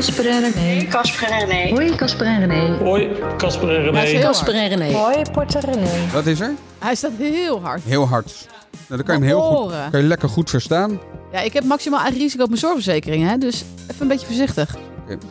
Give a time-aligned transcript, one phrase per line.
[0.00, 0.86] Casper en René.
[0.86, 1.70] Casper en René.
[1.70, 2.76] Hoi, Casper en René.
[2.78, 4.00] Hoi, Casper en René.
[4.00, 4.92] heel Casper en René.
[4.92, 6.10] Hoi, Porter René.
[6.12, 6.54] Wat is er?
[6.78, 7.82] Hij staat heel hard.
[7.82, 8.46] Heel hard.
[8.70, 11.00] Nou, dan kan je hem heel goed, kan je lekker goed verstaan.
[11.32, 13.38] Ja, ik heb maximaal eigen risico op mijn zorgverzekering, hè?
[13.38, 14.76] dus even een beetje voorzichtig.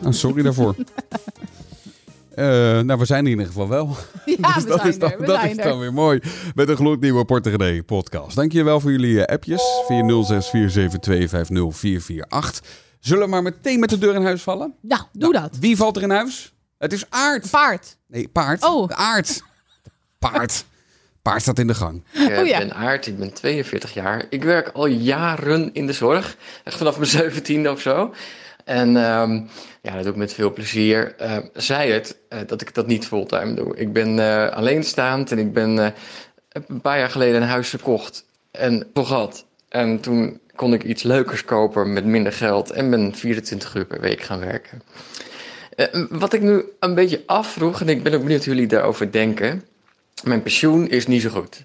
[0.00, 0.74] Nou, sorry daarvoor.
[2.34, 2.46] Eh,
[2.80, 3.96] nou, we zijn er in ieder geval wel.
[4.24, 5.18] Ja, dus we dat zijn is dan, er.
[5.18, 5.64] We dat zijn is er.
[5.64, 6.20] dan weer mooi.
[6.54, 8.36] Met een gloednieuwe Portegene podcast.
[8.36, 9.62] Dankjewel voor jullie eh, appjes.
[9.86, 10.08] Via 0647250448.
[13.00, 14.74] Zullen we maar meteen met de deur in huis vallen?
[14.80, 15.58] Ja, doe Nou, dat.
[15.60, 16.52] Wie valt er in huis?
[16.78, 17.50] Het is Aard.
[17.50, 17.96] Paard.
[18.06, 18.64] Nee, paard.
[18.64, 18.90] Oh.
[18.90, 19.42] Aard.
[20.18, 20.64] Paard.
[21.22, 22.04] Paard staat in de gang.
[22.12, 22.58] Ik eh, Oh ja.
[22.58, 24.26] ben Aart, ik ben 42 jaar.
[24.30, 26.36] Ik werk al jaren in de zorg.
[26.64, 28.14] Echt vanaf mijn zeventiende of zo.
[28.64, 29.32] En ehm,
[29.82, 31.14] ja, dat doe ik met veel plezier.
[31.16, 33.76] Eh zei het eh, dat ik dat niet fulltime doe.
[33.76, 35.92] Ik ben eh, alleenstaand en ik ben eh,
[36.48, 38.24] een paar jaar geleden een huis gekocht.
[38.50, 39.46] En toch had.
[39.68, 42.70] En toen kon ik iets leukers kopen met minder geld.
[42.70, 44.82] En ben 24 uur per week gaan werken.
[45.76, 49.12] Eh, wat ik nu een beetje afvroeg, en ik ben ook benieuwd hoe jullie daarover
[49.12, 49.64] denken.
[50.22, 51.64] Mijn pensioen is niet zo goed.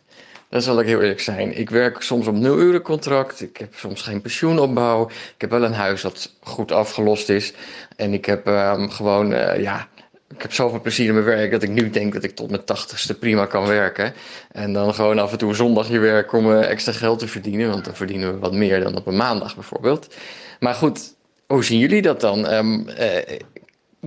[0.50, 1.58] Dat zal ik heel eerlijk zijn.
[1.58, 3.42] Ik werk soms op nul uren contract.
[3.42, 5.08] Ik heb soms geen pensioenopbouw.
[5.08, 7.54] Ik heb wel een huis dat goed afgelost is.
[7.96, 9.88] En ik heb ehm, gewoon, eh, ja,
[10.36, 12.64] ik heb zoveel plezier in mijn werk dat ik nu denk dat ik tot mijn
[12.64, 14.14] tachtigste prima kan werken.
[14.52, 17.70] En dan gewoon af en toe een zondagje werken om eh, extra geld te verdienen.
[17.70, 20.16] Want dan verdienen we wat meer dan op een maandag bijvoorbeeld.
[20.60, 21.16] Maar goed,
[21.48, 22.48] hoe zien jullie dat dan?
[22.48, 23.40] Ehm, eh,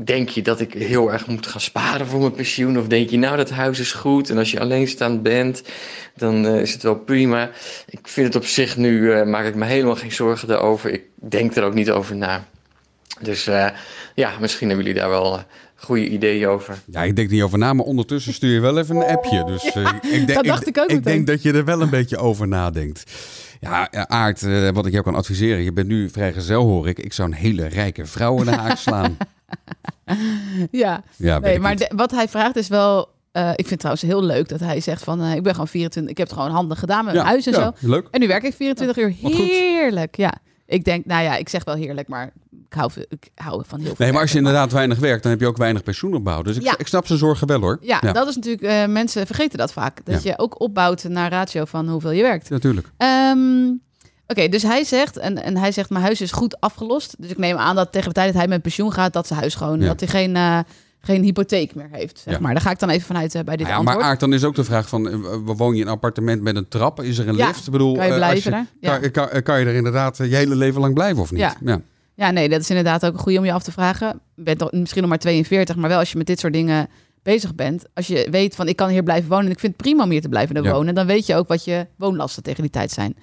[0.04, 2.78] Denk je dat ik heel erg moet gaan sparen voor mijn pensioen?
[2.78, 5.62] Of denk je, nou, dat huis is goed en als je alleenstaand bent,
[6.16, 7.50] dan eh, is het wel prima.
[7.88, 10.90] Ik vind het op zich nu, maak ik me helemaal geen zorgen daarover.
[10.90, 12.44] Ik denk er ook niet over na.
[13.20, 13.44] Dus
[14.14, 15.44] ja, misschien hebben jullie daar wel
[15.80, 16.78] goede ideeën over.
[16.90, 19.44] Ja, ik denk niet over na, maar ondertussen stuur je wel even een appje.
[19.44, 21.12] Dus eh, ik, denk, dat dacht ik ook ik meteen.
[21.14, 23.02] denk dat je er wel een beetje over nadenkt.
[23.60, 25.62] Ja, eh, Aard, eh, wat ik jou kan adviseren.
[25.62, 26.98] Je bent nu vrijgezel, hoor ik.
[26.98, 29.16] Ik zou een hele rijke vrouw in de haak slaan.
[30.70, 33.08] Ja, Ja, nee, maar de- wat hij vraagt is wel...
[33.32, 35.22] eh, ik vind het trouwens heel leuk dat hij zegt van...
[35.22, 37.46] eh, ik ben gewoon 24, ik heb het gewoon handig gedaan met Ja, mijn huis
[37.46, 37.86] en ja, zo.
[37.88, 38.06] Leuk.
[38.10, 39.12] En nu werk ik 24 uur.
[39.20, 40.34] Heerlijk, ja.
[40.68, 42.32] Ik denk, nou ja, ik zeg wel heerlijk, maar
[42.68, 45.32] ik hou, ik hou van heel veel Nee, maar als je inderdaad weinig werkt, dan
[45.32, 46.42] heb je ook weinig pensioenopbouw.
[46.42, 46.74] Dus ik, Ja.
[46.78, 47.78] ik snap zijn zorgen wel, hoor.
[47.80, 50.04] Ja, dat is natuurlijk, eh, mensen vergeten dat vaak.
[50.04, 52.50] Dat je ook opbouwt naar ratio van hoeveel je werkt.
[52.50, 52.90] Natuurlijk.
[52.96, 53.70] Ehm,
[54.30, 57.14] Oké, dus hij zegt, en, en hij zegt, mijn huis is goed afgelost.
[57.18, 59.38] Dus ik neem aan dat tegen de tijd dat hij met pensioen gaat, dat zijn
[59.38, 60.58] huis gewoon, dat hij geen, eh,
[61.00, 62.18] geen hypotheek meer heeft.
[62.18, 62.40] Zeg Ja.
[62.40, 62.52] maar.
[62.52, 63.98] Daar ga ik dan even vanuit eh, bij dit Nou ja, antwoord.
[63.98, 66.56] maar Aard, dan is ook de vraag van, eh, woon je in een appartement met
[66.56, 67.02] een trap?
[67.02, 67.66] Is er een Ja, lift?
[67.66, 68.68] Ik bedoel, kan je eh, blijven?
[68.80, 71.40] Kan, kan, kan je er inderdaad je hele leven lang blijven of niet?
[71.60, 71.80] Ja.
[72.14, 72.30] ja.
[72.30, 74.20] Nee, dat is inderdaad ook een goede om je af te vragen.
[74.34, 76.88] Je bent toch misschien nog maar 42, maar wel als je met dit soort dingen
[77.22, 77.84] bezig bent.
[77.94, 80.10] Als je weet van ik kan hier blijven wonen en ik vind het prima om
[80.10, 80.94] hier te blijven wonen.
[80.94, 83.16] Dan weet je ook wat je woonlasten tegen die tijd zijn.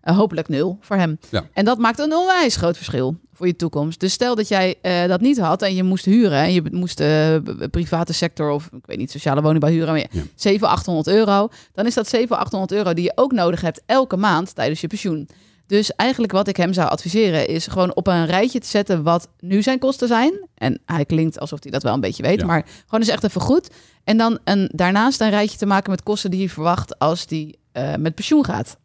[0.00, 1.18] Eh, hopelijk nul voor hem.
[1.30, 1.44] Ja.
[1.52, 4.00] En dat maakt een onwijs groot verschil voor je toekomst.
[4.00, 6.38] Dus stel dat jij eh, dat niet had en je moest huren.
[6.38, 9.88] En je moest eh, b- b- private sector of ik weet niet, sociale woningbouw huren.
[9.88, 10.22] Maar Ja.
[10.34, 11.48] 700, 800 euro.
[11.72, 14.86] Dan is dat 700, 800 euro die je ook nodig hebt elke maand tijdens je
[14.86, 15.28] pensioen.
[15.66, 19.28] Dus eigenlijk wat ik hem zou adviseren is gewoon op een rijtje te zetten wat
[19.40, 20.48] nu zijn kosten zijn.
[20.54, 22.46] En hij klinkt alsof hij dat wel een beetje weet, Ja.
[22.46, 23.68] maar gewoon eens echt even goed.
[24.04, 27.58] En dan een, daarnaast een rijtje te maken met kosten die je verwacht als die
[27.72, 28.76] eh, met pensioen gaat.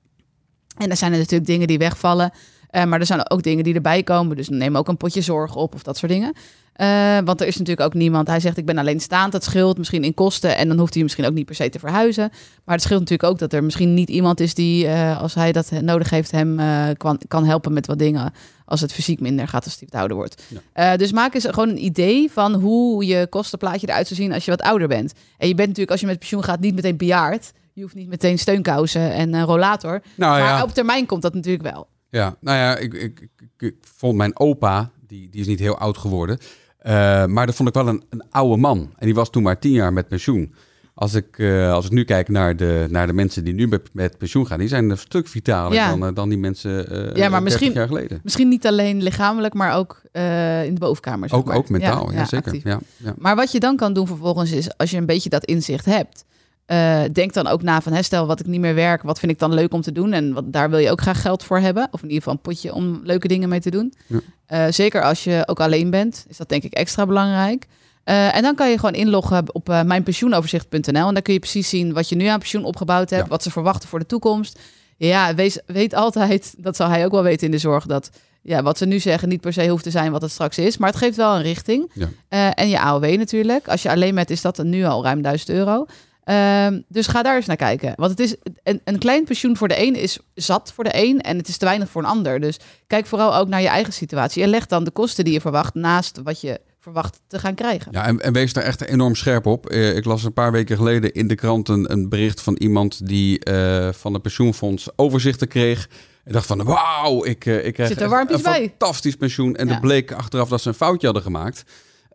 [0.78, 2.31] En er zijn er natuurlijk dingen die wegvallen.
[2.69, 4.36] eh, maar er zijn ook dingen die erbij komen.
[4.36, 6.34] Dus neem ook een potje zorg op of dat soort dingen.
[6.74, 8.28] Eh, want er is natuurlijk ook niemand.
[8.28, 9.31] Hij zegt: Ik ben alleenstaand.
[9.31, 10.58] Dat scheelt misschien in kosten.
[10.58, 12.30] En dan hoeft hij misschien ook niet per se te verhuizen.
[12.66, 15.52] Maar het scheelt natuurlijk ook dat er misschien niet iemand is die, eh, als hij
[15.52, 16.59] dat nodig heeft, hem
[16.97, 18.34] kan, kan helpen met wat dingen.
[18.66, 20.44] Als het fysiek minder gaat als hij wat ouder wordt.
[20.74, 20.97] Ja.
[20.97, 24.52] Dus maak eens gewoon een idee van hoe je kostenplaatje eruit zou zien als je
[24.52, 25.13] wat ouder bent.
[25.38, 27.52] En je bent natuurlijk, als je met pensioen gaat, niet meteen bejaard.
[27.75, 30.02] Je hoeft niet meteen steunkousen en een rollator.
[30.16, 31.88] Nou maar ja, op termijn komt dat natuurlijk wel.
[32.09, 35.78] ja, nou ja, ik, ik, ik, ik vond mijn opa, die, die is niet heel
[35.78, 36.38] oud geworden.
[36.78, 38.78] eh, maar dat vond ik wel een, een oude man.
[38.97, 40.53] En die was toen maar tien jaar met pensioen.
[40.94, 43.90] Als ik, eh, als ik nu kijk naar de, naar de mensen die nu met,
[43.94, 45.89] met pensioen gaan, die zijn een stuk vitaler Ja.
[45.89, 48.19] dan, eh, dan die mensen eh Ja, maar 30 misschien- jaar geleden.
[48.24, 51.33] Misschien niet alleen lichamelijk, maar ook eh, in de bovenkamer.
[51.33, 51.56] Ook, maar.
[51.56, 52.60] ook mentaal, ja, zeker.
[52.63, 53.13] Ja, ja.
[53.18, 56.25] Maar wat je dan kan doen vervolgens is, als je een beetje dat inzicht hebt,
[56.65, 59.31] eh, denk dan ook na van, hè, stel wat ik niet meer werk, wat vind
[59.31, 60.13] ik dan leuk om te doen?
[60.13, 61.88] En wat, daar wil je ook graag geld voor hebben.
[61.91, 63.94] Of in ieder geval een potje om leuke dingen mee te doen.
[64.07, 64.19] Ja.
[64.45, 67.67] Eh, zeker als je ook alleen bent, is dat denk ik extra belangrijk.
[68.03, 71.07] Eh, en dan kan je gewoon inloggen op mijnpensioenoverzicht.nl.
[71.07, 73.29] En dan kun je precies zien wat je nu aan pensioen opgebouwd hebt, Ja.
[73.29, 74.59] wat ze verwachten voor de toekomst.
[74.97, 78.09] Ja, wees, weet altijd, dat zal hij ook wel weten in de zorg, dat
[78.41, 80.77] ja, wat ze nu zeggen niet per se hoeft te zijn wat het straks is.
[80.77, 81.91] Maar het geeft wel een richting.
[82.29, 82.53] Ja.
[82.53, 83.67] En je AOW natuurlijk.
[83.67, 85.85] Als je alleen met is dat nu al ruim 1000 euro.
[86.25, 87.94] Ehm, dus ga daar eens naar kijken.
[87.95, 91.22] Want het is een, een klein pensioen voor de een is zat voor de een
[91.22, 92.39] en het is te weinig voor een ander.
[92.39, 95.42] Dus kijk vooral ook naar je eigen situatie en leg dan de kosten die je
[95.42, 97.92] verwacht naast wat je verwacht te gaan krijgen.
[97.92, 99.69] Ja, en, en wees daar echt enorm scherp op.
[99.69, 103.07] Eh, ik las een paar weken geleden in de krant een, een bericht van iemand
[103.07, 105.89] die eh, van het pensioenfonds overzichten kreeg.
[106.24, 108.69] En dacht van, wauw, ik, eh, ik krijg Zit er een bij.
[108.77, 109.56] fantastisch pensioen.
[109.56, 109.74] En Ja.
[109.74, 111.63] er bleek achteraf dat ze een foutje hadden gemaakt.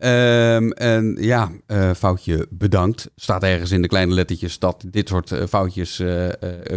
[0.00, 3.11] Ehm, en ja, eh, foutje bedankt.
[3.17, 6.29] Staat ergens in de kleine lettertjes dat dit soort eh, foutjes eh,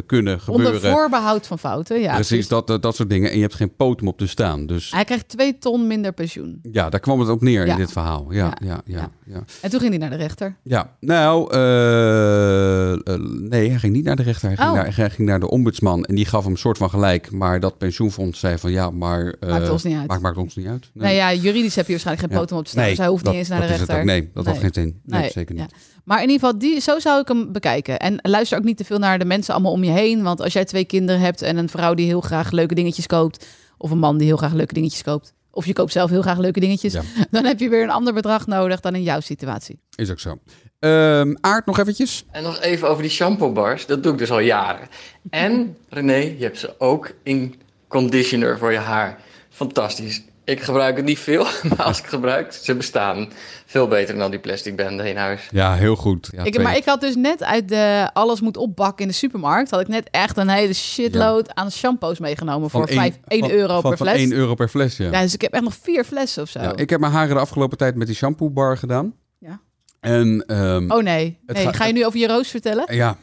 [0.05, 0.73] kunnen gebeuren.
[0.75, 1.99] Onder voorbehoud van fouten.
[2.01, 3.29] Ja, Precies, dat, dat, dat soort dingen.
[3.29, 4.65] En je hebt geen poot om op te staan.
[4.65, 6.59] Dus Hij krijgt twee ton minder pensioen.
[6.71, 7.71] ja, daar kwam het op neer Ja.
[7.71, 8.33] in dit verhaal.
[8.33, 9.33] Ja, ja, Ja, ja, ja.
[9.35, 9.43] ja.
[9.61, 10.55] En toen ging hij naar de rechter.
[10.63, 12.99] Ja, nou, eh, eh,
[13.39, 14.47] nee, hij ging niet naar de rechter.
[14.47, 14.75] Hij ging, Oh.
[14.75, 17.31] naar, hij ging naar de ombudsman en die gaf hem een soort van gelijk.
[17.31, 19.35] Maar dat pensioenfonds zei van ja, maar...
[19.39, 20.07] eh, Maakt ons niet uit.
[20.07, 20.89] Maakt, maakt ons niet uit.
[20.93, 22.41] Nou ja, juridisch heb je waarschijnlijk geen Ja.
[22.43, 22.81] poot om op te staan.
[22.81, 24.05] Nee, dus hij hoeft dat- niet eens naar dat de is het rechter.
[24.05, 24.11] ook.
[24.19, 24.63] Nee, dat had Nee.
[24.63, 25.01] geen zin.
[25.05, 25.63] Nee, Nee, zeker niet.
[25.71, 25.77] ja.
[26.03, 27.99] Maar in ieder geval, die, zo zou ik hem bekijken.
[27.99, 30.23] En luister ook niet te veel naar de mensen allemaal om je heen.
[30.23, 33.45] Want als jij twee kinderen hebt en een vrouw die heel graag leuke dingetjes koopt...
[33.77, 35.33] of een man die heel graag leuke dingetjes koopt...
[35.53, 36.93] of je koopt zelf heel graag leuke dingetjes...
[36.93, 37.01] Ja.
[37.31, 39.79] dan heb je weer een ander bedrag nodig dan in jouw situatie.
[39.95, 40.39] Is ook zo.
[40.79, 42.25] Ehm Aard nog eventjes.
[42.31, 43.85] En nog even over die shampoo bars.
[43.85, 44.87] Dat doe ik dus al jaren.
[45.29, 47.55] En René, je hebt ze ook in
[47.87, 49.19] conditioner voor je haar.
[49.49, 50.21] Fantastisch.
[50.45, 53.31] Ik gebruik het niet veel, maar als ik het gebruik, ze bestaan
[53.65, 55.47] veel beter dan al die plastic benden in huis.
[55.51, 56.29] Ja, heel goed.
[56.31, 59.69] Ja, ik, maar ik had dus net uit de alles moet opbakken in de supermarkt...
[59.71, 62.69] had ik net echt een hele shitload aan shampoos meegenomen...
[62.69, 64.19] voor één- 5, 1 van- euro van, per van fles.
[64.19, 65.11] 1 euro per fles, ja.
[65.11, 66.59] Ja, dus ik heb echt nog vier flessen of zo.
[66.61, 69.13] Ja, ik heb mijn haren de afgelopen tijd met die shampoo bar gedaan.
[69.39, 69.59] Ja.
[69.99, 71.63] En ehm, Oh nee, nee.
[71.63, 72.95] gaat- ga je nu over je roos vertellen?
[72.95, 73.17] ja,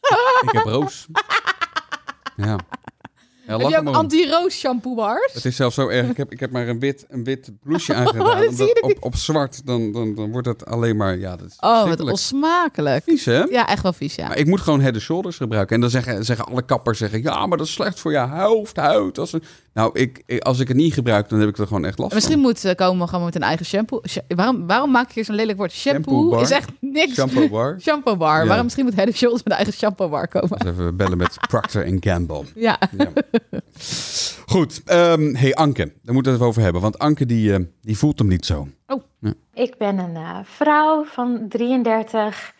[0.46, 1.06] ik heb roos.
[2.36, 2.56] Ja.
[3.46, 5.32] Ja, Heb je ook anti-roos shampoo bars?
[5.32, 6.08] Het is zelfs zo erg.
[6.10, 8.24] Ik heb, ik heb maar een wit, een wit blouseje aangedaan.
[8.40, 11.18] dat omdat je op, op zwart, dan, dan, dan wordt het alleen maar...
[11.18, 13.04] Ja, dat is Oh, wat onsmakelijk.
[13.04, 13.42] vies, hè?
[13.42, 14.28] Ja, echt wel vies, ja.
[14.28, 15.74] Maar ik moet gewoon head and shoulders gebruiken.
[15.74, 18.76] En dan zeggen, zeggen alle kappers, zeggen, ja, maar dat is slecht voor je hoofd,
[18.76, 19.18] huid.
[19.18, 19.42] Als een...
[19.74, 22.10] Nou, ik, ik- als ik het niet gebruik, dan heb ik er gewoon echt last
[22.10, 22.44] En misschien van.
[22.46, 24.00] moet eh, komen gewoon met een eigen shampoo.
[24.08, 25.72] Sha- waarom, waarom maak ik hier zo'n lelijk woord?
[25.72, 26.40] Shampoo, Shampoo bar.
[26.42, 27.14] is echt niks.
[27.14, 27.76] Shampoo bar.
[27.82, 28.40] Shampoo bar.
[28.40, 28.46] Ja.
[28.46, 30.58] Waarom misschien moet Head Shoulders met een eigen shampoo bar komen?
[30.58, 32.42] Dus even bellen met Procter Gamble.
[32.54, 32.78] Ja.
[32.98, 33.08] Ja.
[34.46, 36.80] Goed, ehm hey Anke, daar moeten we het even over hebben.
[36.82, 38.68] Want Anke die, eh, die voelt hem niet zo.
[39.54, 42.52] Ik ben een eh, vrouw van 33.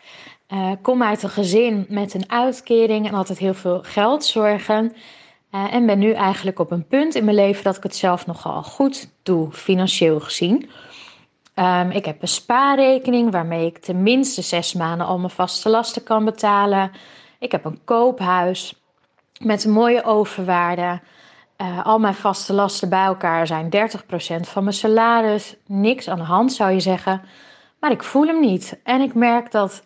[0.47, 4.93] eh, kom uit een gezin met een uitkering en altijd heel veel geldzorgen.
[5.53, 8.25] Eh, en ben nu eigenlijk op een punt in mijn leven dat ik het zelf
[8.25, 10.69] nogal goed doe, financieel gezien.
[11.53, 16.25] Ehm, ik heb een spaarrekening waarmee ik tenminste zes maanden al mijn vaste lasten kan
[16.25, 16.91] betalen.
[17.39, 18.83] Ik heb een koophuis
[19.39, 21.01] met een mooie overwaarde.
[21.55, 25.55] Eh, al mijn vaste lasten bij elkaar zijn 30% van mijn salaris.
[25.65, 27.21] Niks aan de hand zou je zeggen.
[27.79, 28.79] Maar ik voel hem niet.
[28.83, 29.83] En ik merk dat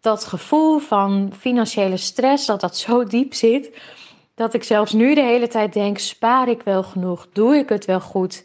[0.00, 3.70] dat gevoel van financiële stress, dat dat zo diep zit.
[4.36, 7.26] Dat ik zelfs nu de hele tijd denk, spaar ik wel genoeg?
[7.32, 8.44] Doe ik het wel goed?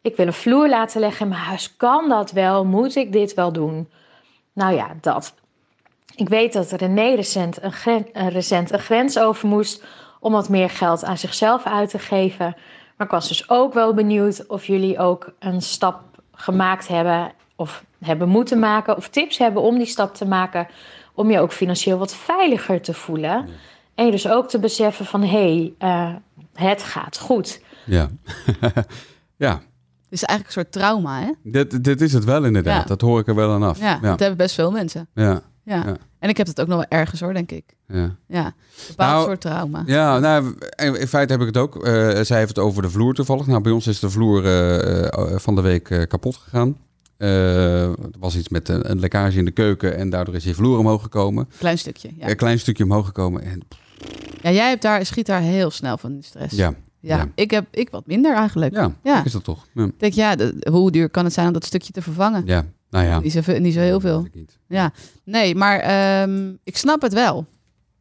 [0.00, 1.76] Ik wil een vloer laten leggen in mijn huis.
[1.76, 2.64] Kan dat wel?
[2.64, 3.88] Moet ik dit wel doen?
[4.52, 5.34] Nou ja, dat.
[6.14, 9.84] Ik weet dat René recent een, recent een grens over moest
[10.20, 12.56] om wat meer geld aan zichzelf uit te geven.
[12.96, 16.00] Maar ik was dus ook wel benieuwd of jullie ook een stap
[16.32, 20.68] gemaakt hebben of hebben moeten maken of tips hebben om die stap te maken
[21.14, 23.48] om je ook financieel wat veiliger te voelen.
[23.96, 26.14] En je dus ook te beseffen van hé, hey, eh,
[26.54, 27.60] het gaat goed.
[27.84, 28.08] Ja.
[29.36, 29.62] ja, Het
[30.08, 31.32] is eigenlijk een soort trauma, hè?
[31.42, 32.82] dit, dit is het wel inderdaad.
[32.82, 32.88] Ja.
[32.88, 33.78] Dat hoor ik er wel aan af.
[33.78, 34.08] Ja, ja.
[34.08, 35.08] dat hebben best veel mensen.
[35.14, 35.42] ja.
[35.62, 35.82] Ja.
[35.86, 35.96] Ja.
[36.18, 37.64] En ik heb het ook nog wel ergens hoor, denk ik.
[37.88, 38.16] ja.
[38.28, 38.52] Ja, een
[38.88, 39.82] bepaald Nou, soort trauma.
[39.86, 41.84] Ja, nou, in feite heb ik het ook.
[41.84, 43.46] Eh, zij heeft het over de vloer toevallig.
[43.46, 46.76] Nou, bij ons is de vloer eh, eh, van de week eh, kapot gegaan.
[47.16, 50.54] Eh, er was iets met een, een lekkage in de keuken en daardoor is die
[50.54, 51.48] vloer omhoog gekomen.
[51.58, 52.28] Klein stukje, ja.
[52.28, 53.42] Een klein stukje omhoog gekomen.
[53.42, 53.62] En,
[54.42, 56.56] Ja, jij hebt daar, schiet daar heel snel van die stress.
[56.56, 57.28] ja, Ja, ja.
[57.34, 58.74] ik heb ik wat minder eigenlijk.
[58.74, 59.24] ja, Ja.
[59.24, 59.66] is dat toch?
[59.74, 62.42] Ja, Ik denk, ja, de- hoe duur kan het zijn om dat stukje te vervangen?
[62.46, 62.64] ja.
[62.90, 63.20] nou ja.
[63.20, 64.26] Niet, zo, niet zo heel veel.
[64.68, 64.92] Ja,
[65.24, 67.46] nee, maar ehm, ik snap het wel.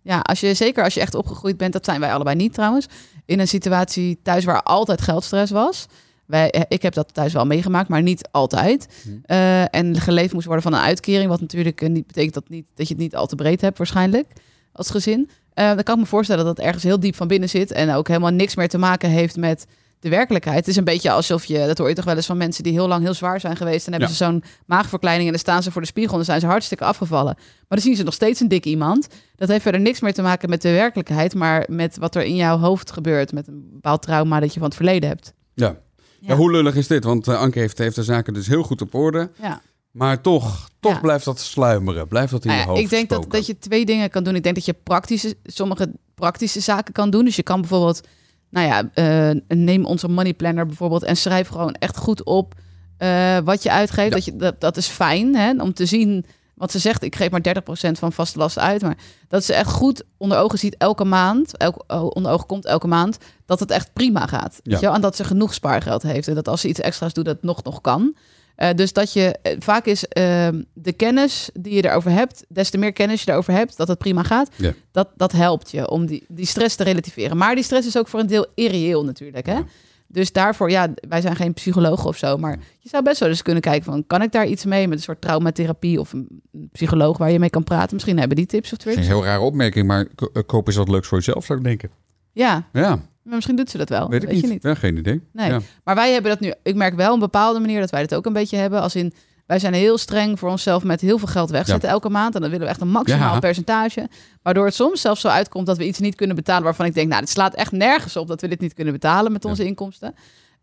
[0.02, 2.88] Ja, als je, zeker als je echt opgegroeid bent, dat zijn wij allebei niet trouwens,
[3.26, 5.86] in een situatie thuis waar altijd geldstress was.
[6.26, 8.88] Wij, eh, ik heb dat thuis wel meegemaakt, maar niet altijd.
[9.04, 9.10] Hm.
[9.24, 12.68] Eh, en geleefd moest worden van een uitkering, wat natuurlijk eh, niet betekent dat, niet,
[12.76, 14.28] dat je het niet al te breed hebt waarschijnlijk
[14.72, 15.30] als gezin.
[15.56, 17.94] Eh, dan kan ik me voorstellen dat het ergens heel diep van binnen zit en
[17.94, 19.66] ook helemaal niks meer te maken heeft met
[20.00, 20.58] de werkelijkheid.
[20.60, 22.74] Het is een beetje alsof je, dat hoor je toch wel eens van mensen die
[22.74, 24.16] heel lang heel zwaar zijn geweest en hebben Ja.
[24.16, 26.84] ze zo'n maagverkleining en dan staan ze voor de spiegel en dan zijn ze hartstikke
[26.84, 27.34] afgevallen.
[27.36, 29.08] Maar dan zien ze nog steeds een dik iemand.
[29.36, 32.36] Dat heeft verder niks meer te maken met de werkelijkheid, maar met wat er in
[32.36, 35.34] jouw hoofd gebeurt, met een bepaald trauma dat je van het verleden hebt.
[35.54, 35.68] Ja.
[35.68, 35.76] Ja.
[36.20, 36.36] Ja.
[36.36, 37.04] hoe lullig is dit?
[37.04, 39.30] Want eh, Anke heeft, heeft de zaken dus heel goed op orde.
[39.42, 39.62] Ja.
[39.96, 41.00] Maar toch, toch Ja.
[41.00, 42.08] blijft dat sluimeren.
[42.08, 43.38] Blijft dat in Nou je ja, hoofd ik denk dat, spoken.
[43.38, 44.36] dat je twee dingen kan doen.
[44.36, 47.26] Ik denk dat je praktische, sommige praktische zaken kan doen.
[47.26, 48.02] Dus je kan bijvoorbeeld,
[48.50, 52.54] nou ja, eh, neem onze money planner bijvoorbeeld en schrijf gewoon echt goed op
[52.98, 54.10] eh, wat je uitgeeft.
[54.10, 54.16] Ja.
[54.16, 56.26] Dat, je, dat, dat is fijn hè, om te zien.
[56.56, 58.82] Want ze zegt, ik geef maar 30% van vaste lasten uit.
[58.82, 58.98] Maar
[59.28, 62.88] dat ze echt goed onder ogen ziet elke maand, elk, oh, onder ogen komt elke
[62.88, 64.54] maand, dat het echt prima gaat.
[64.54, 64.72] Ja.
[64.72, 64.96] Weet je wel?
[64.96, 66.28] En dat ze genoeg spaargeld heeft.
[66.28, 68.16] En dat als ze iets extra's doet, dat het nog, nog kan.
[68.56, 72.70] Eh, dus dat je eh, vaak is ehm, de kennis die je erover hebt, des
[72.70, 74.74] te meer kennis je erover hebt, dat het prima gaat, Ja.
[74.92, 77.38] dat, dat helpt je om die, die stress te relativeren.
[77.38, 79.46] Maar die stress is ook voor een deel irreëel natuurlijk.
[79.46, 79.54] Hè?
[79.54, 79.64] Ja.
[80.08, 83.42] Dus daarvoor, ja, wij zijn geen psychologen of zo, maar je zou best wel eens
[83.42, 87.18] kunnen kijken van, kan ik daar iets mee met een soort traumatherapie of een psycholoog
[87.18, 87.94] waar je mee kan praten?
[87.94, 89.10] Misschien hebben die tips of Dat is tricks.
[89.10, 91.90] een heel rare opmerking, maar ko- koop eens wat leuks voor jezelf, zou ik denken.
[92.32, 94.10] Ja, Ja, maar misschien doet ze dat wel.
[94.10, 94.50] weet ik je niet.
[94.50, 94.64] niet.
[94.64, 95.22] Ja, geen idee.
[95.34, 95.50] Nee.
[95.50, 95.60] Ja.
[95.84, 96.54] Maar wij hebben dat nu.
[96.64, 98.82] Ik merk wel op een bepaalde manier dat wij dat ook een beetje hebben.
[98.82, 99.14] Als in,
[99.46, 102.36] wij zijn heel streng voor onszelf met heel veel geld wegzetten elke maand.
[102.36, 103.40] En dan willen we echt een maximaal Ja.
[103.40, 104.08] percentage.
[104.42, 106.64] Waardoor het soms zelfs zo uitkomt dat we iets niet kunnen betalen.
[106.64, 109.32] Waarvan ik denk, nou, dit slaat echt nergens op dat we dit niet kunnen betalen
[109.32, 110.14] met onze inkomsten.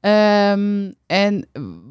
[0.00, 1.46] Ehm, en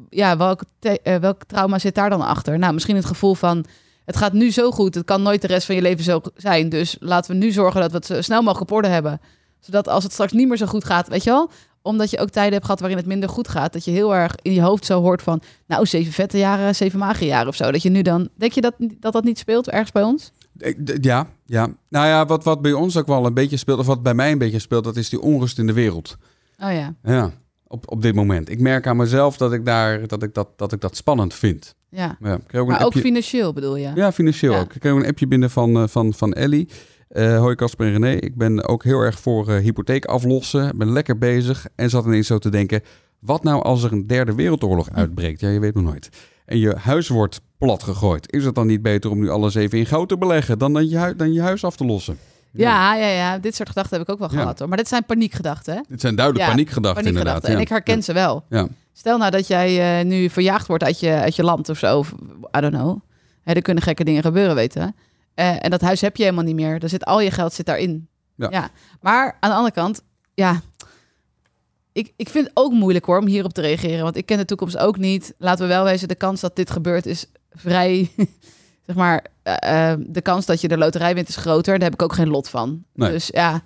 [0.08, 2.58] ja, welk, eh, welk trauma zit daar dan achter?
[2.58, 3.64] Nou, misschien het gevoel van.
[4.04, 6.68] Het gaat nu zo goed, het kan nooit de rest van je leven zo zijn.
[6.68, 9.20] Dus laten we nu zorgen dat we het zo snel mogelijk op orde hebben.
[9.62, 11.50] Zodat als het straks niet meer zo goed gaat, weet je wel,
[11.82, 13.72] omdat je ook tijden hebt gehad waarin het minder goed gaat.
[13.72, 16.98] Dat je heel erg in je hoofd zo hoort van, nou, zeven vette jaren, zeven
[16.98, 17.70] magere jaren of zo.
[17.70, 20.32] Dat je nu dan, denk je dat dat, dat niet speelt ergens bij ons?
[21.00, 21.68] Ja, ja.
[21.88, 24.32] Nou ja, wat, wat bij ons ook wel een beetje speelt, of wat bij mij
[24.32, 26.16] een beetje speelt, dat is die onrust in de wereld.
[26.58, 27.30] Oh ja, Ja,
[27.66, 28.50] op, op dit moment.
[28.50, 31.74] Ik merk aan mezelf dat ik, daar, dat, ik dat, dat ik dat spannend vind.
[31.88, 32.16] ja.
[32.20, 33.90] Ja, ik ook een Maar ook financieel bedoel je?
[33.94, 34.60] Ja, financieel Ja.
[34.60, 34.74] ook.
[34.74, 36.68] Ik kreeg een appje binnen van, eh, van, van Ellie.
[37.12, 40.78] Eh hoi Casper en René, ik ben ook heel erg voor eh, hypotheek aflossen.
[40.78, 41.66] Ben lekker bezig.
[41.74, 42.80] En zat ineens zo te denken,
[43.18, 44.94] wat nou als er een derde wereldoorlog Hm.
[44.96, 45.40] uitbreekt?
[45.40, 46.08] Ja, je weet nog nooit.
[46.46, 48.32] En je huis wordt plat gegooid.
[48.32, 50.88] Is het dan niet beter om nu alles even in goud te beleggen dan, dan,
[50.88, 52.18] je, dan je huis af te lossen?
[52.52, 53.38] Ja, ja, ja.
[53.38, 54.40] Dit soort gedachten heb ik ook wel Ja.
[54.40, 54.68] gehad hoor.
[54.68, 55.80] Maar dit zijn paniekgedachten, hè?
[55.88, 57.44] Dit zijn duidelijk Ja, paniekgedachten, inderdaad.
[57.44, 58.44] En ik herken ze wel.
[58.48, 58.68] Ja.
[58.92, 61.98] Stel nou dat jij eh, nu verjaagd wordt uit je, uit je land of zo.
[61.98, 62.12] Of,
[62.56, 62.98] I don't know.
[63.42, 64.94] Hè, er kunnen gekke dingen gebeuren, weten
[65.34, 66.82] Eh, en dat huis heb je helemaal niet meer.
[66.82, 68.08] Er zit al je geld zit daarin.
[68.36, 68.70] Ja.
[69.00, 70.02] Maar aan de andere kant,
[70.34, 70.60] ja.
[71.92, 74.02] Ik, ik vind het ook moeilijk hoor om hierop te reageren.
[74.02, 75.34] Want ik ken de toekomst ook niet.
[75.38, 78.10] Laten we wel wezen, de kans dat dit gebeurt is vrij...
[78.86, 81.74] zeg maar, eh, eh, de kans dat je de loterij wint is groter.
[81.74, 82.84] Daar heb ik ook geen lot van.
[82.94, 83.10] Nee.
[83.10, 83.62] Dus ja,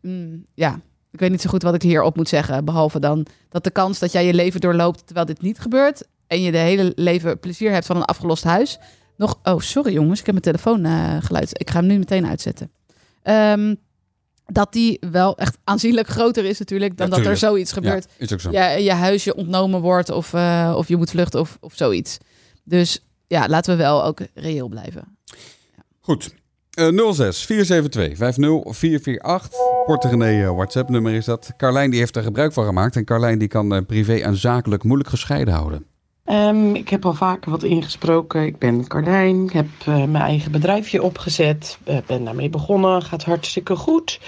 [0.00, 2.64] mm, ja, ik weet niet zo goed wat ik hierop moet zeggen.
[2.64, 6.06] Behalve dan dat de kans dat jij je leven doorloopt terwijl dit niet gebeurt.
[6.26, 8.78] En je de hele leven plezier hebt van een afgelost huis.
[9.16, 11.60] Nog, oh sorry jongens, ik heb mijn telefoon eh geluid.
[11.60, 12.70] Ik ga hem nu meteen uitzetten.
[13.22, 13.74] Ehm,
[14.46, 18.06] dat die wel echt aanzienlijk groter is natuurlijk dan Ja, dat er zoiets gebeurt.
[18.18, 18.50] Ja, is ook zo.
[18.50, 22.18] Ja, je huis je ontnomen wordt of, eh, of je moet vluchten of, of zoiets.
[22.64, 25.16] Dus ja, laten we wel ook reëel blijven.
[26.00, 26.34] Goed.
[26.70, 29.50] Eh 06 472 50 448.
[29.86, 31.52] Porte René eh, WhatsApp nummer is dat.
[31.56, 32.96] Carlijn die heeft er gebruik van gemaakt.
[32.96, 35.86] En Carlijn die kan privé en zakelijk moeilijk gescheiden houden.
[36.26, 38.46] Ehm, ik heb al vaker wat ingesproken.
[38.46, 39.44] Ik ben Cardijn.
[39.44, 41.78] Ik heb eh, mijn eigen bedrijfje opgezet.
[41.84, 43.02] Eh, ben daarmee begonnen.
[43.02, 44.20] Gaat hartstikke goed.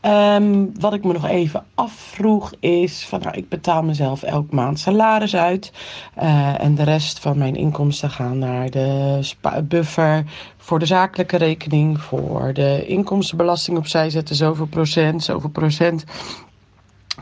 [0.00, 4.78] Ehm, wat ik me nog even afvroeg is: van, nou, ik betaal mezelf elke maand
[4.78, 5.72] salaris uit.
[6.14, 9.20] Eh, en de rest van mijn inkomsten gaan naar de
[9.68, 10.24] buffer.
[10.56, 12.00] Voor de zakelijke rekening.
[12.00, 14.36] Voor de inkomstenbelasting opzij zetten.
[14.36, 16.04] Zoveel procent, zoveel procent.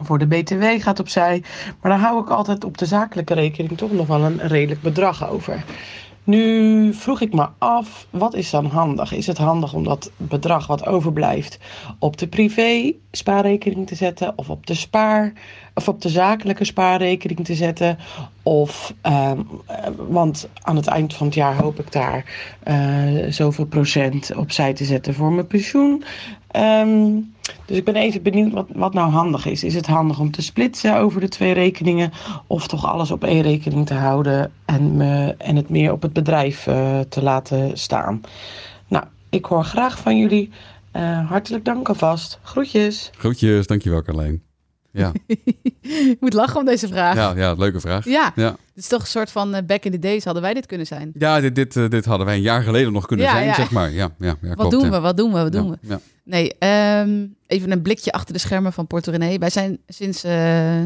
[0.03, 1.43] Voor de BTW gaat opzij.
[1.81, 5.29] Maar dan hou ik altijd op de zakelijke rekening toch nog wel een redelijk bedrag
[5.29, 5.65] over.
[6.25, 9.13] Nu vroeg ik me af, wat is dan handig?
[9.13, 11.59] Is het handig om dat bedrag wat overblijft
[11.99, 15.33] op de privé spaarrekening te zetten of op de spaar
[15.75, 17.99] of op de zakelijke spaarrekening te zetten?
[18.43, 19.77] Of, ehm, eh,
[20.09, 22.25] want aan het eind van het jaar hoop ik daar
[22.63, 22.77] eh,
[23.29, 26.05] zoveel procent opzij te zetten voor mijn pensioen.
[26.55, 27.21] Ehm,
[27.67, 29.65] dus ik ben even benieuwd wat, wat nou handig is.
[29.65, 32.13] Is het handig om te splitsen over de twee rekeningen?
[32.47, 36.13] Of toch alles op één rekening te houden en, me, en het meer op het
[36.13, 38.21] bedrijf eh, te laten staan?
[38.89, 40.51] Nou, ik hoor graag van jullie.
[40.91, 42.39] Eh, hartelijk dank alvast.
[42.43, 43.11] Groetjes.
[43.17, 44.43] Groetjes, dankjewel Carlijn.
[44.97, 45.13] Ja,
[46.11, 47.15] ik moet lachen om deze vraag.
[47.15, 48.05] Ja, ja, leuke vraag.
[48.05, 48.33] ja.
[48.35, 50.67] Ja, het is toch een soort van eh, back in the days hadden wij dit
[50.67, 51.11] kunnen zijn.
[51.19, 53.55] ja dit, dit, eh, dit hadden wij een jaar geleden nog kunnen Ja, zijn, ja.
[53.55, 53.91] zeg maar.
[53.93, 55.99] Ja, ja, ja, Wat klopt, doen we, wat doen we, wat doen we?
[56.25, 59.39] Nee, ehm, even een blikje achter de schermen van Porto René.
[59.39, 60.83] Wij zijn sinds eh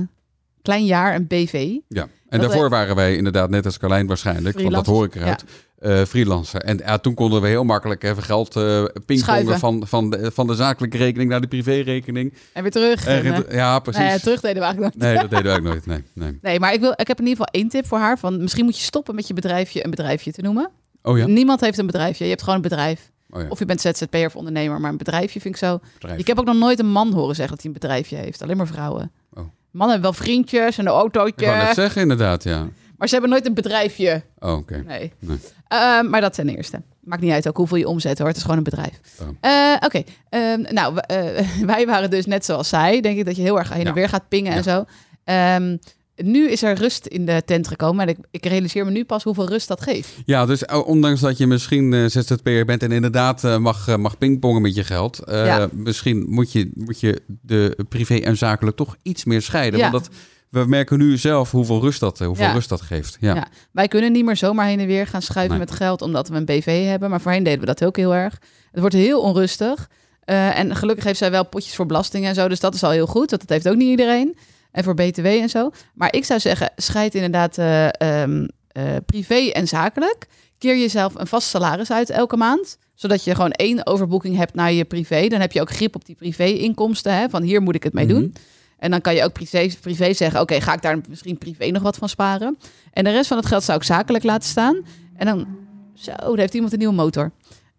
[0.63, 1.53] klein jaar een BV.
[1.89, 5.05] Ja, en Dat daarvoor wij- waren wij inderdaad net als Carlijn waarschijnlijk, want dat hoor
[5.05, 5.45] ik eruit,
[5.79, 6.61] eh, freelancer.
[6.61, 9.59] En ja, toen konden we heel makkelijk even geld pingpongen Schuiven.
[9.59, 12.35] van, van, de, van de zakelijke rekening naar de privérekening.
[12.53, 13.07] En weer terug.
[13.07, 14.03] En En, eh, ja, precies.
[14.03, 15.13] ja, terug deden we eigenlijk nooit.
[15.13, 15.87] Nee, dat deden we ook nooit.
[15.87, 16.39] Nee, nee.
[16.43, 18.19] Nee, maar ik, wil, ik heb in ieder geval één tip voor haar.
[18.19, 20.71] Van, misschien moet je stoppen met je bedrijfje een bedrijfje te noemen.
[21.03, 21.27] Oh ja?
[21.27, 22.25] Niemand heeft een bedrijfje.
[22.25, 23.11] Je hebt gewoon een bedrijf.
[23.31, 23.49] Oh ja.
[23.49, 24.81] Of je bent ZZP'er of ondernemer.
[24.81, 25.81] Maar een bedrijfje vind ik zo...
[26.17, 28.43] Ik heb ook nog nooit een man horen zeggen dat hij een bedrijfje heeft.
[28.43, 29.13] Alleen maar vrouwen.
[29.33, 29.43] Oh.
[29.71, 31.47] Mannen hebben wel vriendjes en een Ik autootje.
[31.47, 32.69] wou net zeggen, inderdaad, ja.
[32.99, 34.23] Maar ze hebben nooit een bedrijfje.
[34.39, 34.83] Oh, oké.
[34.87, 35.13] Nee.
[35.19, 35.39] Nee.
[35.69, 36.83] Eh, maar dat ten eerste.
[37.01, 38.27] Maakt niet uit ook hoeveel je omzet hoor.
[38.29, 39.01] Het is gewoon een bedrijf.
[39.21, 39.29] Oh.
[39.41, 40.03] Eh, Oké.
[40.29, 43.01] Ehm, nou, eh, wij waren dus net zoals zij.
[43.01, 43.93] Denk ik dat je heel erg heen en Ja.
[43.93, 44.85] weer gaat pingen en zo.
[45.25, 45.77] Ehm,
[46.17, 48.03] nu is er rust in de tent gekomen.
[48.03, 50.09] En ik, ik realiseer me nu pas hoeveel rust dat geeft.
[50.25, 54.63] Ja, dus eh, ondanks dat je misschien eh, ZZP'er bent en inderdaad mag, mag pingpongen
[54.63, 55.69] met je geld, Ja.
[55.73, 59.81] misschien moet je, moet je de privé en zakelijk toch iets meer scheiden.
[59.81, 59.91] Ja.
[59.91, 60.15] Want dat,
[60.51, 62.53] we merken nu zelf hoeveel rust dat, eh, hoeveel Ja.
[62.53, 63.17] rust dat geeft.
[63.21, 63.35] Ja.
[63.35, 63.47] Ja.
[63.73, 65.67] Wij kunnen niet meer zomaar heen en weer gaan schuiven Nee.
[65.67, 67.11] met geld, omdat we een BV hebben.
[67.11, 68.39] Maar voorheen deden we dat ook heel erg.
[68.71, 69.89] Het wordt heel onrustig.
[70.25, 72.49] Eh, en gelukkig heeft zij wel potjes voor belastingen en zo.
[72.49, 73.31] Dus dat is al heel goed.
[73.31, 74.37] Dat, dat heeft ook niet iedereen.
[74.73, 75.71] En voor BTW en zo.
[75.95, 77.89] Maar ik zou zeggen, scheid inderdaad eh,
[78.23, 80.27] ehm, eh, privé en zakelijk.
[80.59, 82.79] Keer jezelf een vast salaris uit elke maand.
[82.95, 85.27] Zodat je gewoon één overboeking hebt naar je privé.
[85.29, 87.31] Dan heb je ook grip op die privé-inkomsten.
[87.31, 88.35] Van hier moet ik het mee doen.
[88.79, 91.83] En dan kan je ook privé, privé zeggen: Oké, ga ik daar misschien privé nog
[91.83, 92.59] wat van sparen?
[92.93, 94.77] En de rest van het geld zou ik zakelijk laten staan.
[95.17, 95.47] En dan,
[95.95, 97.31] zo, daar heeft iemand een nieuwe motor.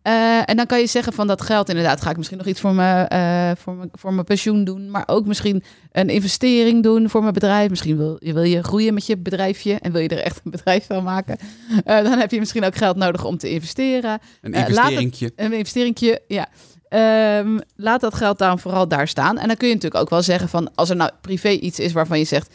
[0.01, 2.59] Eh, en dan kan je zeggen van dat geld inderdaad ga ik misschien nog iets
[2.59, 4.91] voor mijn, eh, voor mijn, voor mijn pensioen doen.
[4.91, 7.69] Maar ook misschien een investering doen voor mijn bedrijf.
[7.69, 10.51] Misschien wil je, wil je groeien met je bedrijfje en wil je er echt een
[10.51, 11.37] bedrijf van maken.
[11.85, 14.19] Eh, dan heb je misschien ook geld nodig om te investeren.
[14.41, 15.31] Een laat het- investeringje.
[15.35, 16.47] Een investeringje, ja.
[16.89, 19.37] Ehm, laat dat geld dan vooral daar staan.
[19.37, 20.69] En dan kun je natuurlijk ook wel zeggen van...
[20.75, 22.53] als er nou privé iets is waarvan je zegt...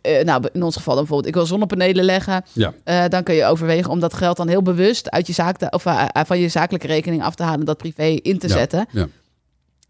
[0.00, 1.28] eh, eh, nou, in ons geval dan bijvoorbeeld...
[1.28, 2.44] ik wil zonnepanelen leggen.
[2.52, 2.72] Ja.
[2.84, 5.10] eh, dan kun je overwegen om dat geld dan heel bewust...
[5.10, 5.82] uit je zaak te, of,
[6.26, 7.64] van je zakelijke rekening af te halen...
[7.66, 8.86] dat privé in te Ja, zetten.
[8.90, 9.06] ja.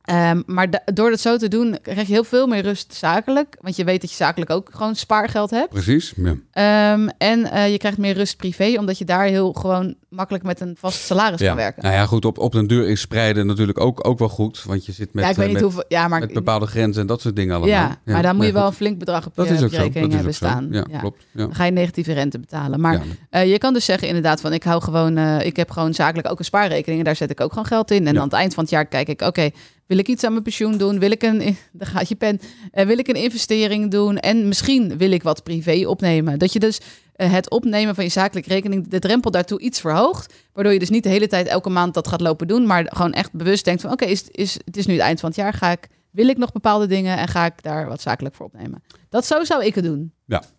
[0.05, 1.79] Ehm, maar door dat zo te doen...
[1.83, 3.57] krijg je heel veel meer rust zakelijk.
[3.61, 5.69] Want je weet dat je zakelijk ook gewoon spaargeld hebt.
[5.69, 6.13] Precies.
[6.17, 6.35] Ja.
[6.51, 8.79] Ehm, en eh, je krijgt meer rust privé...
[8.79, 11.47] omdat je daar heel gewoon makkelijk met een vast salaris Ja.
[11.47, 11.83] kan werken.
[11.83, 14.63] Nou ja, goed, op, op den deur is spreiden natuurlijk ook, ook wel goed.
[14.65, 15.85] Want je zit met, ja, ik weet eh, niet met, hoeveel...
[15.89, 17.75] Ja, maar met bepaalde grenzen en dat soort dingen allemaal.
[17.75, 20.69] Ja, maar dan moet je wel een flink bedrag op Dat je, rekening hebben staan.
[20.71, 21.25] Ja, klopt.
[21.31, 21.43] Ja.
[21.43, 22.81] Dan ga je negatieve rente betalen.
[22.81, 26.31] Maar eh, je kan dus zeggen inderdaad van ik hou gewoon, ik heb gewoon zakelijk
[26.31, 28.07] ook een spaarrekening en daar zet ik ook gewoon geld in.
[28.07, 29.51] En aan het eind van het jaar kijk ik, oké,
[29.87, 30.99] wil ik iets aan mijn pensioen doen?
[30.99, 34.19] Wil ik een, daar gaat je pen, Eh, wil ik een investering doen?
[34.19, 36.39] En misschien wil ik wat privé opnemen.
[36.39, 36.81] Dat je dus
[37.15, 40.35] eh, het opnemen van je zakelijke rekening, de drempel daartoe iets verhoogt.
[40.53, 43.13] Waardoor je dus niet de hele tijd elke maand dat gaat lopen doen, maar gewoon
[43.13, 45.53] echt bewust denkt van oké, is, is, het is nu het eind van het jaar,
[45.53, 48.83] ga ik, wil ik nog bepaalde dingen en ga ik daar wat zakelijk voor opnemen.
[49.09, 50.13] Dat zo zou ik het doen.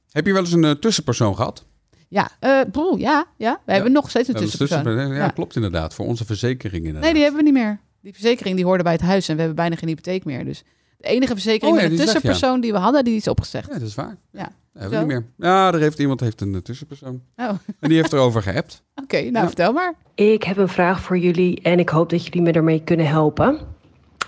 [0.10, 1.66] Heb je wel eens een eh, tussenpersoon gehad?
[2.10, 3.62] Ja, eh broer, ja, ja.
[3.66, 4.84] We hebben nog steeds een Ja, tussenpersoon.
[4.84, 5.30] tussen- ja, Ja.
[5.30, 5.94] klopt inderdaad.
[5.94, 7.04] Voor onze verzekering inderdaad.
[7.04, 7.80] Nee, die hebben we niet meer.
[8.06, 10.46] Die verzekering die hoorde bij het huis en we hebben bijna geen hypotheek meer.
[10.46, 10.64] Dus
[10.98, 13.68] de enige verzekering Oh, ja, met een weg, tussenpersoon die we hadden, die is opgezegd.
[13.68, 14.18] Ja, dat is waar.
[14.32, 14.44] Ja.
[14.74, 15.50] Dat hebben we niet meer.
[15.50, 17.22] Ja, er heeft iemand heeft een eh, tussenpersoon.
[17.36, 17.60] Oh, oké.
[17.80, 18.84] En die heeft erover geappt.
[19.10, 19.46] nou Ja.
[19.46, 19.94] vertel maar.
[20.16, 23.60] Ik heb een vraag voor jullie en ik hoop dat jullie me daarmee kunnen helpen.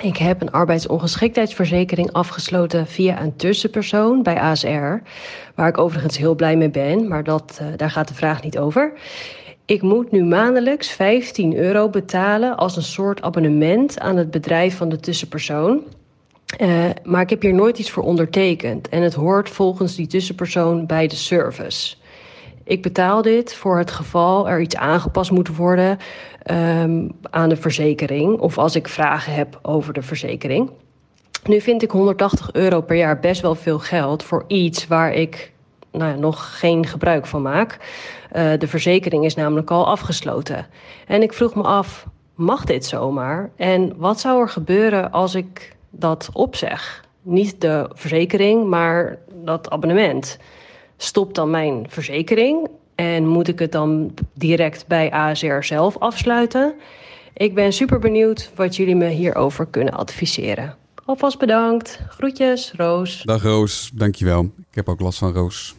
[0.01, 5.01] Ik heb een arbeidsongeschiktheidsverzekering afgesloten via een tussenpersoon bij ASR,
[5.55, 8.57] waar ik overigens heel blij mee ben, maar dat, eh, daar gaat de vraag niet
[8.57, 8.93] over.
[9.67, 14.89] Ik moet nu maandelijks 15 euro betalen als een soort abonnement aan het bedrijf van
[14.89, 15.83] de tussenpersoon.
[16.57, 20.85] Eh, maar ik heb hier nooit iets voor ondertekend en het hoort volgens die tussenpersoon
[20.85, 21.95] bij de service.
[22.63, 25.97] Ik betaal dit voor het geval er iets aangepast moet worden
[26.43, 30.69] ehm, aan de verzekering of als ik vragen heb over de verzekering.
[31.43, 35.51] Nu vind ik 180 euro per jaar best wel veel geld voor iets waar ik
[35.97, 37.77] nou nog geen gebruik van maak.
[38.31, 40.65] Eh, de verzekering is namelijk al afgesloten.
[41.07, 42.05] En ik vroeg me af,
[42.35, 43.49] mag dit zomaar?
[43.55, 47.05] En wat zou er gebeuren als ik dat opzeg?
[47.21, 50.37] Niet de verzekering, maar dat abonnement.
[50.97, 56.73] Stopt dan mijn verzekering en moet ik het dan direct bij ASR zelf afsluiten?
[57.33, 60.75] Ik ben super benieuwd wat jullie me hierover kunnen adviseren.
[61.07, 61.99] Alvast bedankt.
[62.09, 63.21] Groetjes, Roos.
[63.25, 64.43] Dag Roos, dankjewel.
[64.43, 65.75] Ik heb ook last van Roos.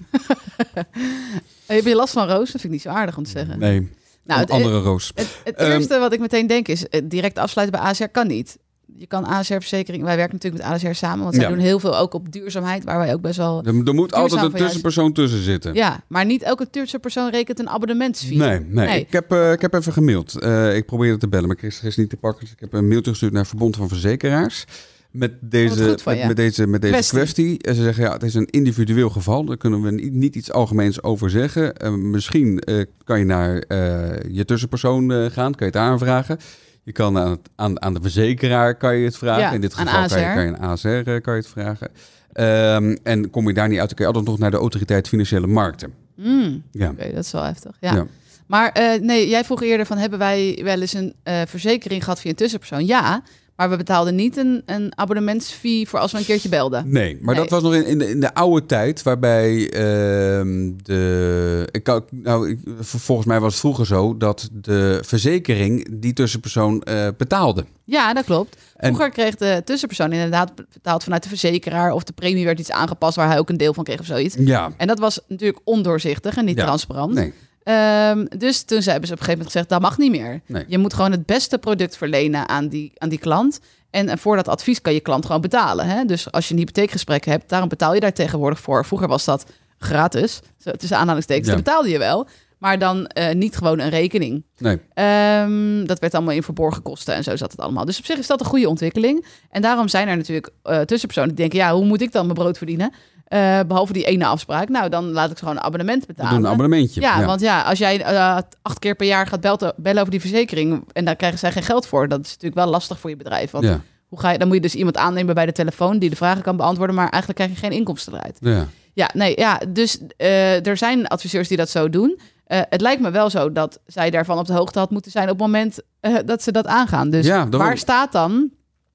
[1.67, 2.39] Heb je last van Roos?
[2.53, 3.59] Dat vind ik niet zo aardig om te zeggen.
[3.59, 3.89] Nee, Nou,
[4.25, 5.13] een het, andere Roos.
[5.15, 8.27] het, het Ehm, eerste wat ik meteen denk is, eh, direct afsluiten bij ASR kan
[8.27, 8.59] niet.
[8.97, 11.51] Je kan ASR-verzekering, wij werken natuurlijk met ASR samen, want zij Ja.
[11.51, 13.63] doen heel veel ook op duurzaamheid, waar wij ook best wel...
[13.65, 15.75] Er, er moet altijd een tussenpersoon tussen zitten.
[15.75, 18.37] Ja, maar niet elke tussenpersoon rekent een abonnementsfee.
[18.37, 18.87] Nee, nee.
[18.87, 19.01] Nee.
[19.01, 20.39] Ik, heb, eh, ik heb even gemaild.
[20.41, 22.41] Eh, ik probeerde te bellen, maar Chris is niet te pakken.
[22.45, 24.65] Dus ik heb een mailtje gestuurd naar Verbond van Verzekeraars.
[25.11, 27.17] Met deze, van met, deze, met deze Kwestie.
[27.19, 27.59] kwestie.
[27.63, 29.45] En ze zeggen, ja, het is een individueel geval.
[29.45, 31.77] Daar kunnen we niet, niet iets algemeens over zeggen.
[31.77, 36.39] Eh, misschien eh, kan je naar eh, je tussenpersoon gaan, kan je het aanvragen.
[36.83, 39.43] Je kan aan, het, aan, aan de verzekeraar kan je het vragen.
[39.43, 40.35] Ja, In dit geval kan je, ASR.
[40.35, 41.89] kan je een ASR kan je het vragen.
[42.33, 45.09] Ehm, en kom je daar niet uit, dan kun je altijd nog naar de autoriteit
[45.09, 45.93] Financiële Markten.
[46.17, 46.91] Mm, Ja.
[46.91, 47.77] Oké, dat is wel heftig.
[47.81, 47.95] Ja.
[47.95, 48.07] Ja.
[48.47, 51.15] Maar nee, jij vroeg eerder van hebben wij wel eens een
[51.47, 52.87] verzekering gehad via een tussenpersoon?
[52.87, 53.23] Ja,
[53.59, 56.91] maar we betaalden niet een, een abonnementsfee voor als we een keertje belden.
[56.91, 57.43] Nee, maar Nee.
[57.43, 61.69] dat was nog in, in, de, in de oude tijd, waarbij ehm, de.
[61.71, 67.09] Ik, nou, ik, volgens mij was het vroeger zo dat de verzekering die tussenpersoon eh,
[67.17, 67.65] betaalde.
[67.85, 68.57] Ja, dat klopt.
[68.77, 72.71] En- Vroeger kreeg de tussenpersoon inderdaad betaald vanuit de verzekeraar of de premie werd iets
[72.71, 74.35] aangepast waar hij ook een deel van kreeg of zoiets.
[74.39, 76.65] Ja, En dat was natuurlijk ondoorzichtig en niet Ja.
[76.65, 77.15] transparant.
[77.15, 77.33] nee.
[77.69, 80.41] Ehm, dus toen ze hebben ze op een gegeven moment gezegd, dat mag niet meer.
[80.47, 80.65] Nee.
[80.69, 83.61] Je moet gewoon het beste product verlenen aan die, aan die klant.
[83.91, 85.87] En, en voor dat advies kan je klant gewoon betalen.
[85.87, 86.05] Hè?
[86.05, 88.85] Dus als je een hypotheekgesprek hebt, daarom betaal je daar tegenwoordig voor.
[88.85, 89.47] Vroeger was dat
[89.79, 90.41] gratis,
[90.77, 91.49] tussen aanhalingstekens.
[91.49, 91.55] Ja.
[91.55, 92.29] Dat betaalde je wel,
[92.59, 94.45] maar dan eh, niet gewoon een rekening.
[94.59, 94.81] nee.
[94.95, 97.85] Ehm, dat werd allemaal in verborgen kosten en zo zat het allemaal.
[97.85, 99.27] Dus op zich is dat een goede ontwikkeling.
[99.51, 101.59] En daarom zijn er natuurlijk eh, tussenpersonen die denken...
[101.59, 102.93] ja, hoe moet ik dan mijn brood verdienen?
[103.29, 104.69] Eh, behalve die ene afspraak.
[104.69, 106.35] Nou, dan laat ik ze gewoon een abonnement We betalen.
[106.35, 107.01] doen een abonnementje.
[107.01, 110.21] Ja, want ja, als jij eh, acht keer per jaar gaat belten, bellen over die
[110.21, 110.85] verzekering...
[110.93, 112.09] en daar krijgen zij geen geld voor...
[112.09, 113.51] dat is natuurlijk wel lastig voor je bedrijf.
[113.51, 113.81] Want ja.
[114.09, 115.99] hoe ga je, dan moet je dus iemand aannemen bij de telefoon...
[115.99, 118.37] die de vragen kan beantwoorden, maar eigenlijk krijg je geen inkomsten eruit.
[118.41, 118.67] ja.
[118.93, 122.21] Ja, nee, ja, dus eh, er zijn adviseurs die dat zo doen.
[122.47, 125.25] Het lijkt me wel zo dat zij daarvan op de hoogte had moeten zijn...
[125.25, 125.81] op het moment
[126.25, 127.11] dat ze dat aangaan.
[127.11, 128.51] Dus Ja, waar staat dan...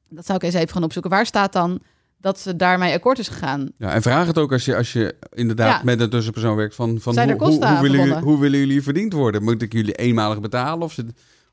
[0.09, 1.11] dat zou ik eens even gaan opzoeken...
[1.11, 1.81] waar staat dan
[2.23, 3.69] dat ze daarmee akkoord is gegaan?
[3.77, 5.81] Ja, en vraag het ook als je, als je inderdaad Ja.
[5.83, 6.75] met een tussenpersoon werkt.
[6.75, 9.43] Van, van Zijn er hoe, hoe, willen jullie, hoe willen jullie verdiend worden?
[9.43, 10.81] Moet ik jullie eenmalig betalen?
[10.83, 10.97] Of,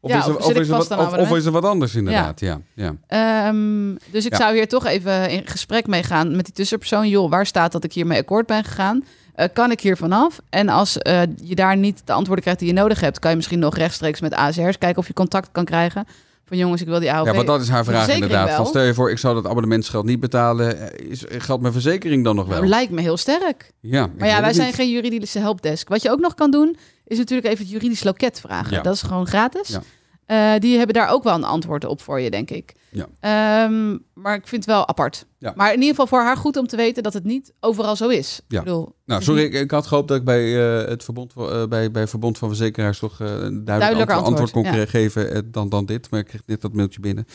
[0.00, 1.36] of, Ja, is, er, of is er wat, aan of, of abonnement?
[1.40, 2.40] is er wat anders inderdaad?
[2.40, 2.60] Ja.
[2.74, 7.08] Ja, Ehm, dus ik zou hier toch even in gesprek mee gaan met die tussenpersoon.
[7.08, 9.04] Joh, waar staat dat ik hiermee akkoord ben gegaan?
[9.34, 10.40] Eh, kan ik hier vanaf?
[10.50, 13.36] En als eh, je daar niet de antwoorden krijgt die je nodig hebt, kan je
[13.36, 16.06] misschien nog rechtstreeks met ASR's kijken of je contact kan krijgen.
[16.50, 17.26] Van jongens, ik wil die AOV.
[17.26, 18.50] Ja, want dat is haar vraag inderdaad.
[18.50, 20.92] Van, stel je voor, ik zou dat abonnementsgeld niet betalen.
[20.98, 22.56] Eh, Is, geldt mijn verzekering dan nog wel?
[22.56, 23.70] Nou, lijkt me heel sterk.
[23.80, 24.76] ja, Maar ja, wij zijn niet.
[24.76, 25.88] geen juridische helpdesk.
[25.88, 28.76] Wat je ook nog kan doen, is natuurlijk even het juridisch loket vragen.
[28.76, 28.82] Ja.
[28.82, 29.68] Dat is gewoon gratis.
[29.68, 29.82] Ja.
[30.30, 32.74] Eh, die hebben daar ook wel een antwoord op voor je, denk ik.
[32.90, 33.06] Ja.
[33.20, 35.26] Ehm, maar ik vind het wel apart.
[35.38, 35.52] Ja.
[35.56, 38.08] Maar in ieder geval voor haar goed om te weten dat het niet overal zo
[38.08, 38.40] is.
[38.48, 38.58] Ja.
[38.58, 41.50] Ik bedoel, Nou, sorry, ik, ik had gehoopt dat ik bij eh, het verbond, van-
[41.52, 45.50] eh, bij, bij Verbond van Verzekeraars toch een duidelijk Duidelijker antwoord, antwoord kon antwoord, geven
[45.50, 46.10] dan, dan dit.
[46.10, 47.26] Maar ik kreeg dit dat mailtje binnen.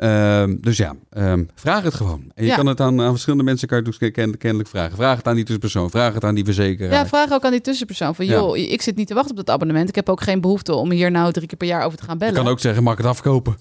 [0.00, 2.22] Ehm, dus ja, ehm, vraag het gewoon.
[2.34, 2.56] En je Ja.
[2.56, 4.96] kan het aan, aan verschillende mensen kan je dus ken- kennelijk vragen.
[4.96, 6.92] Vraag het aan die tussenpersoon, vraag het aan die verzekeraar.
[6.92, 8.14] Ja, vraag ook aan die tussenpersoon.
[8.14, 8.32] Van, Ja.
[8.32, 9.88] joh, ik zit niet te wachten op dat abonnement.
[9.88, 12.12] Ik heb ook geen behoefte om hier nou drie keer per jaar over te gaan
[12.12, 12.34] je bellen.
[12.34, 13.56] kan ook zeggen, mag ik het afkopen?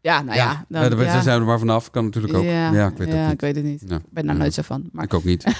[0.00, 0.64] Ja, nou ja.
[0.68, 1.20] dan- ja, ja.
[1.22, 1.90] zijn we maar vanaf.
[1.90, 2.44] Kan natuurlijk ook.
[2.44, 3.32] Ja, ik weet ja, het niet.
[3.32, 3.82] ik weet het niet.
[3.82, 4.88] Ik ben daar nooit zo van.
[4.92, 5.44] Maar, Ik ook niet.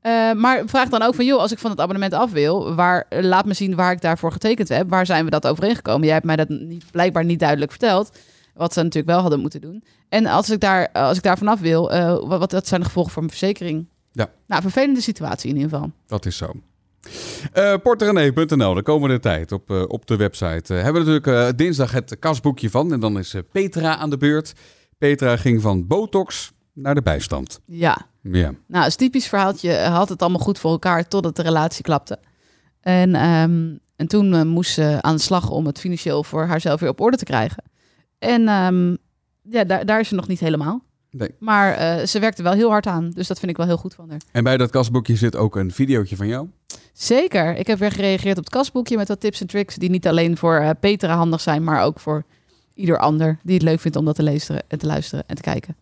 [0.00, 3.06] eh, maar vraag dan ook van, joh, als ik van het abonnement af wil, waar,
[3.08, 4.90] laat me zien waar ik daarvoor getekend heb.
[4.90, 6.04] Waar zijn we dat overeengekomen?
[6.04, 8.18] Jij hebt mij dat niet, blijkbaar niet duidelijk verteld.
[8.58, 9.84] Wat ze natuurlijk wel hadden moeten doen.
[10.08, 13.12] En als ik daar, als ik daar vanaf wil, eh, wat, wat zijn de gevolgen
[13.12, 13.88] voor mijn verzekering?
[14.12, 14.30] Ja.
[14.46, 15.90] Nou, vervelende situatie in ieder geval.
[16.06, 16.52] Dat is zo.
[17.52, 20.74] Eh porterenee.nl, de komende tijd op, eh, op de website.
[20.76, 22.92] eh, hebben we natuurlijk eh, dinsdag het kasboekje van.
[22.92, 24.52] En dan is eh, Petra aan de beurt.
[24.98, 27.60] Petra ging van botox naar de bijstand.
[27.64, 31.42] Ja, Ja, Nou, een typisch verhaaltje eh, had het allemaal goed voor elkaar totdat de
[31.42, 32.18] relatie klapte.
[32.80, 36.80] En, ehm, en toen eh, moest ze aan de slag om het financieel voor haarzelf
[36.80, 37.64] weer op orde te krijgen.
[38.18, 38.94] En ehm,
[39.42, 40.82] ja, daar, daar is ze nog niet helemaal.
[41.10, 41.34] Nee.
[41.38, 43.10] Maar eh, ze werkte wel heel hard aan.
[43.10, 44.20] Dus dat vind ik wel heel goed van haar.
[44.32, 46.48] En bij dat kasboekje zit ook een videootje van jou.
[46.92, 47.56] Zeker.
[47.56, 49.74] Ik heb weer gereageerd op het kastboekje met wat tips en tricks.
[49.74, 52.24] Die niet alleen voor eh, Petra handig zijn, maar ook voor
[52.74, 55.42] ieder ander die het leuk vindt om dat te lezen en te luisteren en te
[55.42, 55.76] kijken.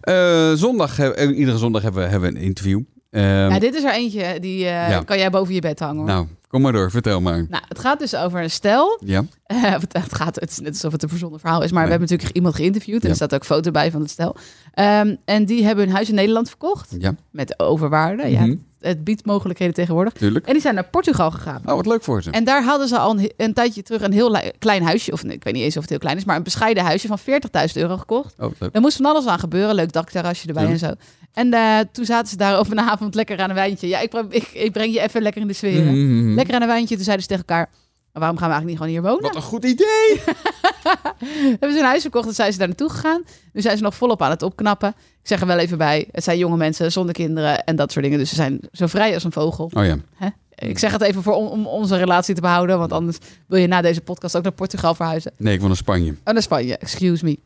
[0.00, 2.80] Eh, zondag, iedere zondag hebben we, hebben we een interview.
[3.10, 5.02] Ehm, ja, dit is er eentje die Ja.
[5.02, 5.96] kan jij boven je bed hangen.
[5.96, 6.06] Hoor.
[6.06, 7.46] nou, kom maar door, vertel maar.
[7.48, 9.00] Nou, het gaat dus over een stel.
[9.04, 11.84] Ja, Eh, het, gaat, het is net alsof het een verzonnen verhaal is, maar Nee.
[11.84, 12.96] we hebben natuurlijk iemand geïnterviewd.
[13.00, 13.08] En Ja.
[13.08, 14.36] er staat ook foto bij van het stel.
[14.74, 16.94] Ehm, en die hebben hun huis in Nederland verkocht.
[16.98, 18.26] ja, Met overwaarde.
[18.30, 18.56] Ja, Mhm.
[18.80, 20.12] Het biedt mogelijkheden tegenwoordig.
[20.12, 20.46] tuurlijk.
[20.46, 21.62] En die zijn naar Portugal gegaan.
[21.66, 22.30] Oh, wat leuk voor ze.
[22.30, 25.12] En daar hadden ze al een, een tijdje terug een heel klein huisje.
[25.12, 27.18] Of ik weet niet eens of het heel klein is, maar een bescheiden huisje van
[27.18, 28.34] 40.000 euro gekocht.
[28.38, 28.74] Oh, leuk.
[28.74, 29.74] Er moest van alles aan gebeuren.
[29.74, 30.92] Leuk dakterrasje erbij en zo.
[31.32, 33.88] En eh, toen zaten ze daar op een avond lekker aan een wijntje.
[33.88, 35.82] Ja, ik, ik, ik breng je even lekker in de sfeer.
[35.84, 36.34] Mhm.
[36.34, 36.94] Lekker aan een wijntje.
[36.94, 37.70] Toen zeiden ze tegen elkaar...
[38.18, 39.22] "Maar waarom gaan we eigenlijk niet gewoon hier wonen?
[39.22, 40.20] Wat een goed idee.
[41.60, 43.22] Hebben ze een huis verkocht en zijn ze daar naartoe gegaan.
[43.52, 44.88] Nu zijn ze nog volop aan het opknappen.
[45.22, 48.04] Ik zeg er wel even bij, het zijn jonge mensen zonder kinderen en dat soort
[48.04, 48.18] dingen.
[48.18, 49.70] Dus ze zijn zo vrij als een vogel.
[49.74, 49.96] Oh ja.
[50.54, 52.78] Ik zeg het even voor, om, om onze relatie te behouden.
[52.78, 55.32] Want anders wil je na deze podcast ook naar Portugal verhuizen.
[55.36, 56.10] Nee, ik wil naar Spanje.
[56.24, 57.38] Oh, naar Spanje, excuse me.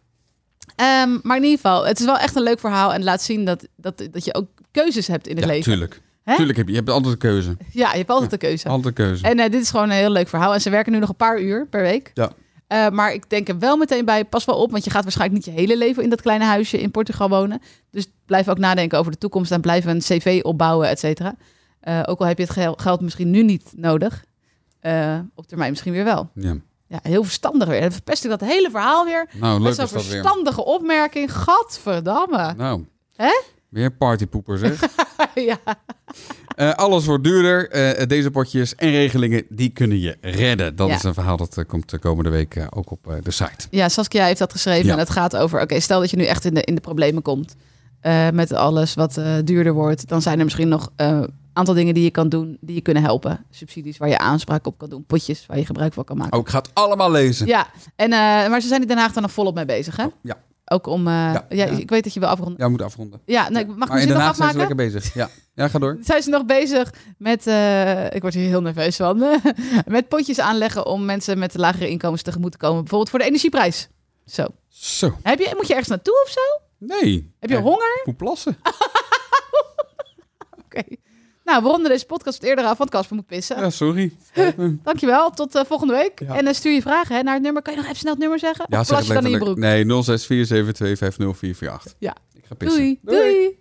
[0.77, 2.93] Ehm, maar in ieder geval, het is wel echt een leuk verhaal.
[2.95, 5.73] En laat zien dat, dat, dat je ook keuzes hebt in het Ja, leven.
[5.73, 6.01] tuurlijk.
[6.23, 6.37] Hè?
[6.37, 7.57] Tuurlijk heb je, je hebt altijd een keuze.
[7.73, 8.69] Ja, je hebt altijd een keuze.
[8.69, 9.25] Altijd een keuze.
[9.25, 10.55] En eh, dit is gewoon een heel leuk verhaal.
[10.55, 12.11] En ze werken nu nog een paar uur per week.
[12.15, 12.31] Ja.
[12.67, 15.45] Eh, maar ik denk er wel meteen bij, pas wel op, want je gaat waarschijnlijk
[15.47, 17.61] niet je hele leven in dat kleine huisje in Portugal wonen.
[17.91, 21.35] Dus blijf ook nadenken over de toekomst en blijf een cv opbouwen, et cetera.
[21.81, 24.25] Eh, ook al heb je het gel- geld misschien nu niet nodig,
[25.35, 26.31] op termijn misschien weer wel.
[26.35, 26.55] Ja.
[26.89, 27.81] Ja, heel verstandig weer.
[27.81, 29.29] Dan verpest ik dat hele verhaal weer.
[29.33, 30.21] Nou, Met leuk zo'n dat weer.
[30.21, 31.33] verstandige opmerking.
[31.37, 32.55] Gadverdamme.
[32.57, 32.85] Nou.
[33.17, 33.41] Hè?
[33.73, 34.81] Weer partypoeper zeg.
[35.35, 35.59] ja.
[36.57, 37.71] Eh, alles wordt duurder.
[37.71, 40.77] Eh, deze potjes en regelingen, die kunnen je redden.
[40.77, 40.95] Dat Ja.
[40.95, 43.67] is een verhaal dat eh, komt de komende week ook op eh, de site.
[43.71, 44.87] Ja, Saskia heeft dat geschreven.
[44.87, 44.93] Ja.
[44.93, 47.23] En het gaat over, oké, stel dat je nu echt in de, in de problemen
[47.23, 47.55] komt.
[48.01, 50.09] eh, met alles wat eh, duurder wordt.
[50.09, 52.57] Dan zijn er misschien nog een aantal dingen die je kan doen.
[52.61, 53.45] Die je kunnen helpen.
[53.51, 55.05] Subsidies waar je aanspraak op kan doen.
[55.07, 56.39] Potjes waar je gebruik van kan maken.
[56.39, 57.47] Ook gaat allemaal lezen.
[57.47, 60.07] Ja, en, eh, maar ze zijn in Den Haag dan nog volop mee bezig, hè?
[60.23, 60.37] Ja.
[60.73, 61.07] Ook om...
[61.07, 61.65] eh, ja, ja.
[61.67, 62.57] Ik weet dat je wil afronden.
[62.57, 63.21] Ja, we moeten afronden.
[63.27, 64.77] Ja, nee, mag ik maar in Den nog Haag zijn ze afmaken?
[64.77, 65.15] lekker bezig.
[65.15, 65.99] Ja, ja ga door.
[66.03, 69.19] Zijn ze nog bezig met, eh, ik word hier heel nerveus van,
[69.87, 72.79] met potjes aanleggen om mensen met lagere inkomens tegemoet te komen.
[72.81, 73.89] Bijvoorbeeld voor de energieprijs.
[74.27, 74.47] Zo.
[74.69, 75.17] Zo.
[75.23, 76.41] Heb je, moet je ergens naartoe of zo?
[76.79, 77.33] Nee.
[77.41, 78.01] Heb je honger?
[78.05, 78.57] Moet plassen.
[80.65, 80.83] Oké.
[81.53, 83.61] Nou, we ronden deze podcast eerder af, want Casper moet pissen.
[83.61, 84.13] Ja, sorry.
[84.85, 86.21] Dankjewel, tot eh, volgende week.
[86.21, 86.37] Ja.
[86.37, 87.63] En eh, stuur je vragen hè, naar het nummer.
[87.63, 88.67] Kan je nog even snel het nummer zeggen?
[88.69, 89.57] Ja, of zeg het dan in je broek?
[89.57, 89.89] Nee, 0647250448.
[91.99, 92.17] Ja.
[92.35, 92.79] Ik ga pissen.
[92.79, 92.99] Doei.
[93.03, 93.61] Doei.